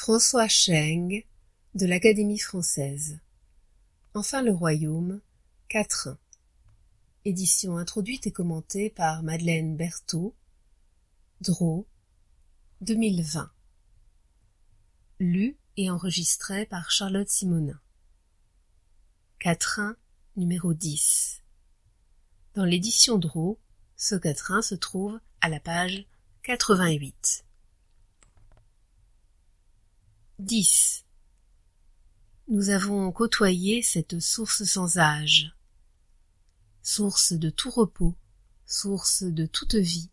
François 0.00 0.48
Cheng 0.48 1.26
de 1.74 1.84
l'Académie 1.84 2.38
française. 2.38 3.20
Enfin 4.14 4.40
le 4.40 4.50
royaume, 4.50 5.20
Quatrain. 5.68 6.18
Édition 7.26 7.76
introduite 7.76 8.26
et 8.26 8.32
commentée 8.32 8.88
par 8.88 9.22
Madeleine 9.22 9.76
Berthaud, 9.76 10.34
Draw, 11.42 11.86
2020. 12.80 13.52
Lu 15.18 15.58
et 15.76 15.90
enregistré 15.90 16.64
par 16.64 16.90
Charlotte 16.90 17.28
Simonin. 17.28 17.78
Quatrain 19.38 19.96
numéro 20.34 20.72
10. 20.72 21.42
Dans 22.54 22.64
l'édition 22.64 23.18
Draw, 23.18 23.58
ce 23.98 24.14
quatrain 24.14 24.62
se 24.62 24.76
trouve 24.76 25.20
à 25.42 25.50
la 25.50 25.60
page 25.60 26.06
88. 26.44 27.44
10. 30.40 31.04
Nous 32.48 32.70
avons 32.70 33.12
côtoyé 33.12 33.82
cette 33.82 34.20
source 34.20 34.64
sans 34.64 34.96
âge, 34.96 35.54
source 36.82 37.34
de 37.34 37.50
tout 37.50 37.70
repos, 37.70 38.14
source 38.66 39.22
de 39.22 39.44
toute 39.44 39.74
vie. 39.74 40.08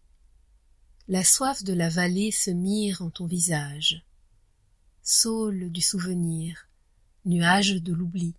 La 1.08 1.24
soif 1.24 1.64
de 1.64 1.74
la 1.74 1.88
vallée 1.88 2.32
se 2.32 2.52
mire 2.52 3.02
en 3.02 3.10
ton 3.10 3.26
visage, 3.26 4.06
saule 5.02 5.72
du 5.72 5.82
souvenir, 5.82 6.68
nuage 7.26 7.76
de 7.76 7.94
l'oubli. 7.94 8.36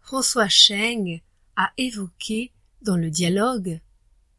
François 0.00 0.48
Cheng 0.48 1.22
a 1.56 1.72
évoqué 1.78 2.52
dans 2.82 2.96
le 2.96 3.10
dialogue, 3.10 3.80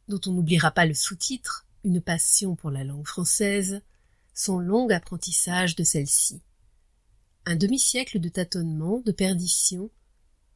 dont 0.08 0.22
on 0.28 0.34
n'oubliera 0.34 0.70
pas 0.70 0.86
le 0.86 0.94
sous-titre, 0.94 1.65
une 1.86 2.02
passion 2.02 2.56
pour 2.56 2.72
la 2.72 2.84
langue 2.84 3.08
française, 3.08 3.82
son 4.34 4.60
long 4.60 4.90
apprentissage 4.90 5.76
de 5.76 5.84
celle-ci. 5.84 6.42
Un 7.46 7.56
demi-siècle 7.56 8.20
de 8.20 8.28
tâtonnements, 8.28 9.02
de 9.06 9.12
perditions, 9.12 9.92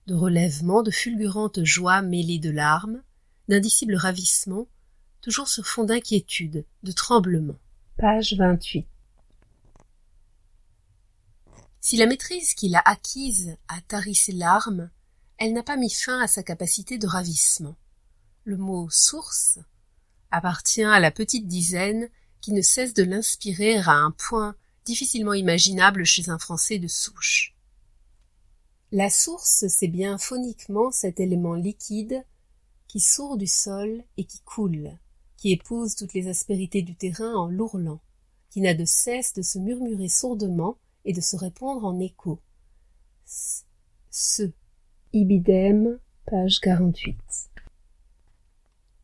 de 0.07 0.15
relèvements, 0.15 0.81
de 0.81 0.89
fulgurantes 0.89 1.63
joies 1.63 2.01
mêlées 2.01 2.39
de 2.39 2.49
larmes, 2.49 3.03
d'indicibles 3.47 3.95
ravissements, 3.95 4.67
toujours 5.21 5.47
sur 5.47 5.67
fond 5.67 5.83
d'inquiétude, 5.83 6.65
de 6.81 6.91
tremblement. 6.91 7.59
Page 7.97 8.33
28. 8.33 8.87
Si 11.79 11.95
la 11.95 12.07
maîtrise 12.07 12.55
qu'il 12.55 12.75
a 12.75 12.81
acquise 12.85 13.55
a 13.67 13.79
tari 13.81 14.15
ses 14.15 14.31
larmes, 14.31 14.89
elle 15.37 15.53
n'a 15.53 15.63
pas 15.63 15.77
mis 15.77 15.91
fin 15.91 16.19
à 16.19 16.27
sa 16.27 16.41
capacité 16.41 16.97
de 16.97 17.07
ravissement. 17.07 17.75
Le 18.45 18.57
mot 18.57 18.89
source 18.89 19.59
appartient 20.31 20.83
à 20.83 20.99
la 20.99 21.11
petite 21.11 21.47
dizaine 21.47 22.09
qui 22.41 22.53
ne 22.53 22.61
cesse 22.61 22.93
de 22.93 23.03
l'inspirer 23.03 23.77
à 23.77 23.91
un 23.91 24.11
point 24.11 24.55
difficilement 24.85 25.33
imaginable 25.33 26.05
chez 26.05 26.29
un 26.29 26.39
Français 26.39 26.79
de 26.79 26.87
souche. 26.87 27.55
La 28.91 29.09
source, 29.09 29.65
c'est 29.67 29.87
bien 29.87 30.17
phoniquement 30.17 30.91
cet 30.91 31.19
élément 31.19 31.53
liquide 31.53 32.25
qui 32.87 32.99
sourd 32.99 33.37
du 33.37 33.45
sol 33.45 34.03
et 34.17 34.25
qui 34.25 34.39
coule, 34.39 34.97
qui 35.37 35.51
épouse 35.51 35.95
toutes 35.95 36.15
les 36.15 36.27
aspérités 36.27 36.81
du 36.81 36.95
terrain 36.95 37.35
en 37.35 37.47
l'ourlant, 37.47 38.01
qui 38.49 38.61
n'a 38.61 38.73
de 38.73 38.85
cesse 38.85 39.33
de 39.33 39.43
se 39.43 39.59
murmurer 39.59 40.09
sourdement 40.09 40.77
et 41.05 41.13
de 41.13 41.21
se 41.21 41.35
répondre 41.35 41.85
en 41.85 41.99
écho. 41.99 42.39
Ce. 43.25 44.51
Ibidem, 45.13 45.99
page 46.25 46.59
48. 46.59 47.15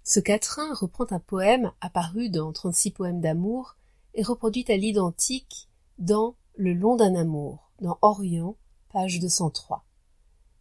Ce 0.07 0.19
quatrain 0.19 0.71
reprend 0.75 1.07
un 1.09 1.19
poème 1.19 1.71
apparu 1.81 2.29
dans 2.29 2.53
Trente-six 2.53 2.91
poèmes 2.91 3.21
d'amour 3.21 3.75
et 4.13 4.21
reproduit 4.21 4.63
à 4.67 4.77
l'identique 4.77 5.67
dans 5.97 6.35
Le 6.55 6.75
long 6.75 6.95
d'un 6.95 7.15
amour, 7.15 7.71
dans 7.81 7.97
Orient, 8.03 8.55
page 8.89 9.19
203. 9.19 9.83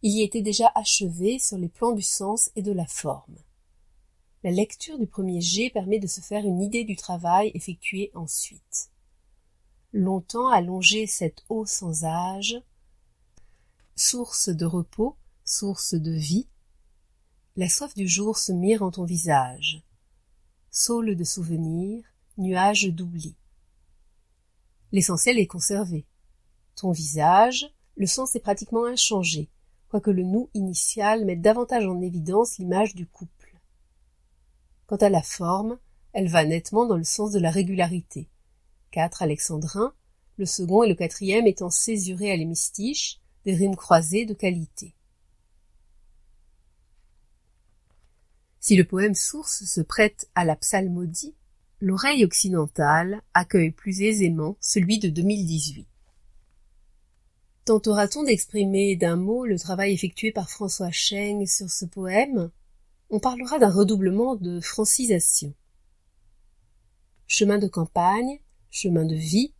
Il 0.01 0.13
y 0.13 0.23
était 0.23 0.41
déjà 0.41 0.71
achevé 0.73 1.37
sur 1.37 1.59
les 1.59 1.69
plans 1.69 1.91
du 1.91 2.01
sens 2.01 2.49
et 2.55 2.63
de 2.63 2.71
la 2.71 2.87
forme. 2.87 3.37
La 4.43 4.49
lecture 4.49 4.97
du 4.97 5.05
premier 5.05 5.41
jet 5.41 5.69
permet 5.69 5.99
de 5.99 6.07
se 6.07 6.21
faire 6.21 6.43
une 6.43 6.59
idée 6.59 6.83
du 6.83 6.95
travail 6.95 7.51
effectué 7.53 8.09
ensuite. 8.15 8.89
Longtemps 9.93 10.47
allongé 10.47 11.05
cette 11.05 11.43
eau 11.49 11.67
sans 11.67 12.03
âge, 12.03 12.59
source 13.95 14.49
de 14.49 14.65
repos, 14.65 15.15
source 15.43 15.93
de 15.93 16.11
vie, 16.11 16.47
la 17.57 17.69
soif 17.69 17.93
du 17.95 18.05
jour 18.05 18.37
se 18.37 18.51
mire 18.51 18.83
en 18.83 18.91
ton 18.91 19.05
visage. 19.05 19.81
Saule 20.71 21.15
de 21.15 21.23
souvenirs, 21.23 22.03
nuage 22.37 22.89
d'oubli. 22.89 23.37
L'essentiel 24.91 25.39
est 25.39 25.47
conservé. 25.47 26.05
Ton 26.75 26.91
visage, 26.91 27.73
le 27.95 28.07
sens 28.07 28.35
est 28.35 28.41
pratiquement 28.41 28.85
inchangé, 28.85 29.49
quoique 29.87 30.11
le 30.11 30.23
nous 30.23 30.49
initial 30.53 31.23
mette 31.23 31.41
davantage 31.41 31.85
en 31.85 32.01
évidence 32.01 32.57
l'image 32.57 32.93
du 32.93 33.07
couple. 33.07 33.57
Quant 34.85 34.97
à 34.97 35.09
la 35.09 35.21
forme, 35.21 35.79
elle 36.11 36.27
va 36.27 36.43
nettement 36.43 36.85
dans 36.85 36.97
le 36.97 37.05
sens 37.05 37.31
de 37.31 37.39
la 37.39 37.51
régularité. 37.51 38.29
Quatre 38.91 39.23
alexandrins, 39.23 39.93
le 40.37 40.45
second 40.45 40.83
et 40.83 40.89
le 40.89 40.95
quatrième 40.95 41.47
étant 41.47 41.69
césurés 41.69 42.31
à 42.31 42.35
l'hémistiche, 42.35 43.21
des 43.45 43.55
rimes 43.55 43.77
croisées 43.77 44.25
de 44.25 44.33
qualité. 44.33 44.94
Si 48.67 48.75
le 48.75 48.83
poème 48.83 49.13
source 49.13 49.63
se 49.63 49.79
prête 49.79 50.27
à 50.33 50.43
la 50.43 50.55
psalmodie, 50.55 51.35
l'oreille 51.81 52.25
occidentale 52.25 53.21
accueille 53.35 53.69
plus 53.69 54.01
aisément 54.01 54.57
celui 54.59 54.97
de 54.97 55.07
2018. 55.07 55.87
Tentera-t-on 57.65 58.23
d'exprimer 58.23 58.95
d'un 58.95 59.17
mot 59.17 59.45
le 59.45 59.59
travail 59.59 59.93
effectué 59.93 60.31
par 60.31 60.49
François 60.49 60.89
Cheng 60.89 61.45
sur 61.45 61.69
ce 61.69 61.85
poème? 61.85 62.49
On 63.11 63.19
parlera 63.19 63.59
d'un 63.59 63.69
redoublement 63.69 64.35
de 64.35 64.59
francisation. 64.59 65.53
Chemin 67.27 67.59
de 67.59 67.67
campagne, 67.67 68.39
chemin 68.71 69.05
de 69.05 69.13
vie, 69.13 69.53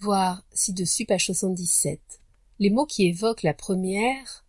voir 0.00 0.42
ci-dessus 0.52 1.06
page 1.06 1.26
77. 1.26 2.00
Les 2.58 2.70
mots 2.70 2.86
qui 2.86 3.06
évoquent 3.06 3.44
la 3.44 3.54
première, 3.54 4.44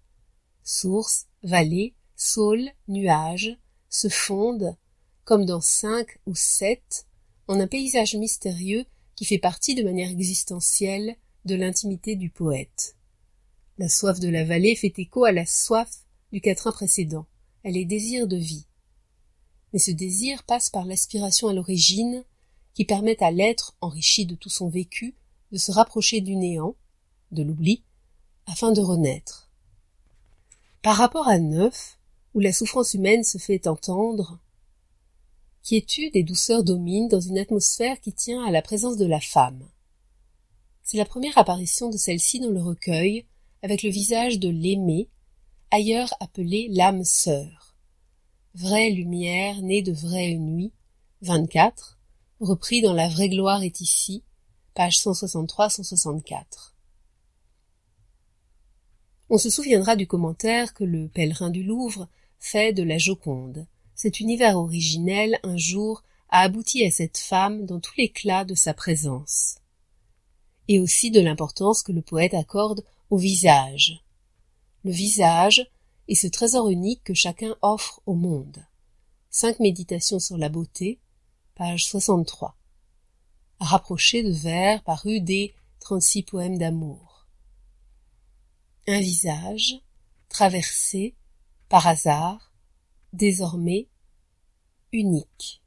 source, 0.63 1.27
vallée, 1.43 1.93
saule, 2.19 2.69
nuage, 2.87 3.57
se 3.89 4.09
fondent, 4.09 4.75
comme 5.23 5.45
dans 5.45 5.61
cinq 5.61 6.19
ou 6.25 6.35
sept, 6.35 7.07
en 7.47 7.59
un 7.59 7.67
paysage 7.67 8.15
mystérieux 8.15 8.85
qui 9.15 9.25
fait 9.25 9.39
partie 9.39 9.73
de 9.73 9.83
manière 9.83 10.09
existentielle 10.09 11.15
de 11.45 11.55
l'intimité 11.55 12.15
du 12.15 12.29
poète. 12.29 12.95
La 13.77 13.89
soif 13.89 14.19
de 14.19 14.29
la 14.29 14.43
vallée 14.43 14.75
fait 14.75 14.93
écho 14.97 15.23
à 15.23 15.31
la 15.31 15.45
soif 15.45 16.05
du 16.31 16.41
quatrain 16.41 16.71
précédent. 16.71 17.25
Elle 17.63 17.77
est 17.77 17.85
désir 17.85 18.27
de 18.27 18.37
vie. 18.37 18.65
Mais 19.71 19.79
ce 19.79 19.91
désir 19.91 20.43
passe 20.43 20.69
par 20.69 20.85
l'aspiration 20.85 21.47
à 21.47 21.53
l'origine, 21.53 22.23
qui 22.73 22.85
permet 22.85 23.21
à 23.23 23.31
l'être 23.31 23.75
enrichi 23.81 24.25
de 24.25 24.35
tout 24.35 24.49
son 24.49 24.69
vécu 24.69 25.15
de 25.51 25.57
se 25.57 25.71
rapprocher 25.71 26.21
du 26.21 26.35
néant, 26.35 26.75
de 27.31 27.43
l'oubli, 27.43 27.83
afin 28.45 28.71
de 28.71 28.81
renaître. 28.81 29.49
Par 30.81 30.95
rapport 30.95 31.27
à 31.27 31.39
neuf, 31.39 31.98
la 32.39 32.53
souffrance 32.53 32.93
humaine 32.93 33.23
se 33.23 33.37
fait 33.37 33.67
entendre, 33.67 34.39
quiétude 35.63 36.15
et 36.15 36.23
douceur 36.23 36.63
dominent 36.63 37.07
dans 37.07 37.19
une 37.19 37.37
atmosphère 37.37 37.99
qui 37.99 38.13
tient 38.13 38.43
à 38.43 38.51
la 38.51 38.61
présence 38.61 38.97
de 38.97 39.05
la 39.05 39.19
femme. 39.19 39.67
C'est 40.83 40.97
la 40.97 41.05
première 41.05 41.37
apparition 41.37 41.89
de 41.89 41.97
celle-ci 41.97 42.39
dans 42.39 42.49
le 42.49 42.61
recueil, 42.61 43.25
avec 43.61 43.83
le 43.83 43.89
visage 43.89 44.39
de 44.39 44.49
l'aimée, 44.49 45.09
ailleurs 45.71 46.13
appelée 46.19 46.67
l'âme 46.71 47.03
sœur. 47.03 47.75
Vraie 48.55 48.89
lumière 48.89 49.61
née 49.61 49.81
de 49.81 49.91
vraie 49.91 50.35
nuit, 50.35 50.73
24, 51.21 51.99
repris 52.39 52.81
dans 52.81 52.93
La 52.93 53.07
vraie 53.07 53.29
gloire 53.29 53.63
est 53.63 53.81
ici, 53.81 54.23
page 54.73 54.97
163-164. 54.99 56.73
On 59.29 59.37
se 59.37 59.51
souviendra 59.51 59.95
du 59.95 60.07
commentaire 60.07 60.73
que 60.73 60.83
le 60.83 61.07
pèlerin 61.07 61.51
du 61.51 61.61
Louvre 61.61 62.07
fait 62.39 62.73
de 62.73 62.83
la 62.83 62.97
Joconde. 62.97 63.67
Cet 63.95 64.19
univers 64.19 64.57
originel, 64.57 65.39
un 65.43 65.57
jour, 65.57 66.03
a 66.29 66.41
abouti 66.41 66.85
à 66.85 66.91
cette 66.91 67.17
femme 67.17 67.65
dans 67.65 67.79
tout 67.79 67.93
l'éclat 67.97 68.45
de 68.45 68.55
sa 68.55 68.73
présence. 68.73 69.57
Et 70.67 70.79
aussi 70.79 71.11
de 71.11 71.19
l'importance 71.19 71.83
que 71.83 71.91
le 71.91 72.01
poète 72.01 72.33
accorde 72.33 72.83
au 73.09 73.17
visage. 73.17 74.03
Le 74.83 74.91
visage 74.91 75.67
est 76.07 76.15
ce 76.15 76.27
trésor 76.27 76.69
unique 76.69 77.03
que 77.03 77.13
chacun 77.13 77.55
offre 77.61 78.01
au 78.05 78.13
monde. 78.13 78.65
Cinq 79.29 79.59
méditations 79.59 80.19
sur 80.19 80.37
la 80.37 80.49
beauté, 80.49 80.99
page 81.55 81.85
63. 81.85 82.55
Rapproché 83.59 84.23
de 84.23 84.31
vers 84.31 84.83
parus 84.83 85.21
des 85.21 85.53
trente-six 85.79 86.23
poèmes 86.23 86.57
d'amour. 86.57 87.27
Un 88.87 88.99
visage, 88.99 89.81
traversé, 90.29 91.15
par 91.69 91.85
hasard, 91.85 92.51
désormais 93.13 93.87
unique. 94.91 95.61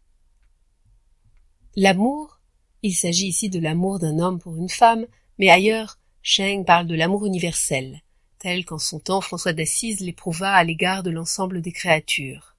L'amour, 1.76 2.40
il 2.82 2.92
s'agit 2.92 3.28
ici 3.28 3.48
de 3.48 3.60
l'amour 3.60 4.00
d'un 4.00 4.18
homme 4.18 4.40
pour 4.40 4.56
une 4.56 4.68
femme, 4.68 5.06
mais 5.38 5.48
ailleurs, 5.48 5.98
Cheng 6.22 6.64
parle 6.64 6.88
de 6.88 6.96
l'amour 6.96 7.24
universel, 7.24 8.02
tel 8.38 8.64
qu'en 8.64 8.78
son 8.78 8.98
temps 8.98 9.20
François 9.20 9.52
d'Assise 9.52 10.00
l'éprouva 10.00 10.52
à 10.52 10.64
l'égard 10.64 11.04
de 11.04 11.10
l'ensemble 11.10 11.62
des 11.62 11.72
créatures, 11.72 12.56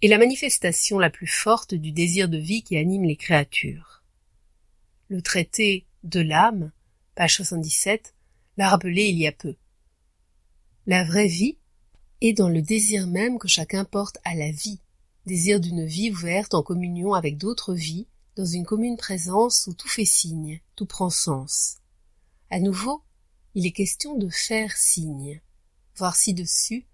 et 0.00 0.08
la 0.08 0.18
manifestation 0.18 0.98
la 0.98 1.10
plus 1.10 1.26
forte 1.26 1.74
du 1.74 1.90
désir 1.90 2.28
de 2.28 2.38
vie 2.38 2.62
qui 2.62 2.76
anime 2.76 3.04
les 3.04 3.16
créatures. 3.16 4.02
Le 5.08 5.22
traité 5.22 5.86
de 6.04 6.20
l'âme, 6.20 6.70
page 7.16 7.36
77, 7.36 8.14
l'a 8.56 8.68
rappelé 8.68 9.06
il 9.06 9.18
y 9.18 9.26
a 9.26 9.32
peu. 9.32 9.56
La 10.86 11.04
vraie 11.04 11.26
vie 11.26 11.58
est 12.20 12.32
dans 12.32 12.48
le 12.48 12.62
désir 12.62 13.06
même 13.06 13.38
que 13.38 13.48
chacun 13.48 13.84
porte 13.84 14.18
à 14.24 14.34
la 14.34 14.50
vie, 14.50 14.80
désir 15.26 15.60
d'une 15.60 15.84
vie 15.84 16.10
ouverte 16.10 16.54
en 16.54 16.62
communion 16.62 17.14
avec 17.14 17.38
d'autres 17.38 17.74
vies, 17.74 18.06
dans 18.36 18.46
une 18.46 18.64
commune 18.64 18.96
présence 18.96 19.66
où 19.66 19.74
tout 19.74 19.88
fait 19.88 20.04
signe, 20.04 20.60
tout 20.76 20.86
prend 20.86 21.10
sens. 21.10 21.78
À 22.50 22.60
nouveau, 22.60 23.02
il 23.54 23.66
est 23.66 23.72
question 23.72 24.16
de 24.16 24.28
faire 24.28 24.76
signe. 24.76 25.40
Voir 25.96 26.16
ci-dessus, 26.16 26.86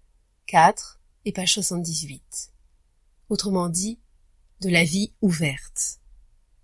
4 0.47 0.99
et 1.25 1.31
page 1.31 1.53
78. 1.53 2.51
Autrement 3.29 3.69
dit, 3.69 3.99
de 4.61 4.69
la 4.69 4.83
vie 4.83 5.13
ouverte. 5.21 5.99